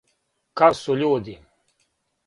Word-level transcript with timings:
Како 0.61 0.79
су 0.79 0.97
људи? 1.03 1.39